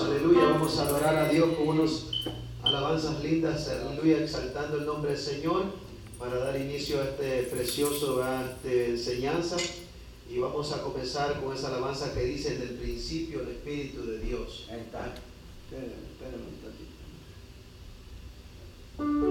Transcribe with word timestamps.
Aleluya, 0.00 0.44
vamos 0.50 0.78
a 0.78 0.82
adorar 0.82 1.16
a 1.16 1.28
Dios 1.28 1.56
con 1.56 1.68
unos 1.68 2.10
alabanzas 2.62 3.22
lindas, 3.22 3.68
aleluya, 3.68 4.18
exaltando 4.22 4.78
el 4.78 4.86
nombre 4.86 5.12
del 5.12 5.20
Señor 5.20 5.64
para 6.18 6.38
dar 6.38 6.60
inicio 6.60 7.00
a 7.00 7.04
este 7.04 7.44
precioso 7.44 8.22
a 8.22 8.44
este 8.44 8.90
enseñanza. 8.90 9.56
Y 10.28 10.38
vamos 10.38 10.72
a 10.72 10.82
comenzar 10.82 11.40
con 11.40 11.54
esa 11.54 11.68
alabanza 11.68 12.12
que 12.12 12.24
dice 12.24 12.50
desde 12.50 12.74
el 12.74 12.78
principio 12.78 13.40
el 13.42 13.48
Espíritu 13.48 14.04
de 14.06 14.18
Dios. 14.18 14.66
Ahí 14.70 14.80
está. 14.80 15.14
Un 15.72 16.95
Thank 18.98 19.10
you. 19.10 19.25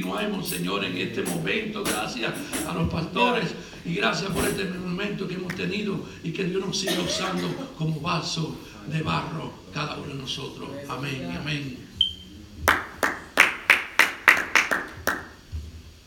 Continuemos, 0.00 0.48
Señor, 0.48 0.84
en 0.84 0.96
este 0.96 1.22
momento. 1.22 1.82
Gracias 1.84 2.32
a 2.66 2.74
los 2.74 2.90
pastores 2.90 3.54
y 3.84 3.94
gracias 3.94 4.30
por 4.30 4.44
este 4.44 4.64
momento 4.64 5.28
que 5.28 5.34
hemos 5.34 5.54
tenido 5.54 6.04
y 6.22 6.32
que 6.32 6.44
Dios 6.44 6.64
nos 6.64 6.78
siga 6.78 7.00
usando 7.00 7.48
como 7.76 8.00
vaso 8.00 8.56
de 8.86 9.02
barro 9.02 9.52
cada 9.72 9.96
uno 9.96 10.08
de 10.08 10.14
nosotros. 10.14 10.68
Amén, 10.88 11.36
amén. 11.38 11.76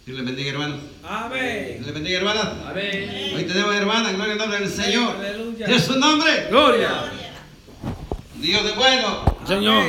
Dios 0.05 0.17
le 0.17 0.23
bendiga, 0.23 0.51
hermano. 0.51 0.75
Amén. 1.03 1.75
Dios 1.75 1.87
le 1.87 1.91
bendiga, 1.93 2.17
hermana. 2.17 2.69
Amén. 2.69 3.33
Hoy 3.35 3.43
tenemos 3.45 3.75
hermana, 3.75 4.11
gloria 4.11 4.33
al 4.33 4.39
nombre 4.39 4.59
del 4.59 4.69
Señor. 4.69 5.15
Aleluya. 5.15 5.65
¿Qué 5.65 5.75
es 5.75 5.83
su 5.83 5.97
nombre? 5.97 6.47
Gloria. 6.49 7.11
Dios 8.35 8.63
de 8.65 8.71
bueno. 8.73 9.37
Señor. 9.47 9.85